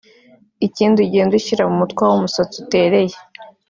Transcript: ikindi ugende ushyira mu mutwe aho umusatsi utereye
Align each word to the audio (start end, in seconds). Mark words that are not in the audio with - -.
ikindi 0.67 0.97
ugende 1.05 1.33
ushyira 1.39 1.63
mu 1.69 1.75
mutwe 1.81 2.01
aho 2.05 2.13
umusatsi 2.17 2.55
utereye 2.63 3.15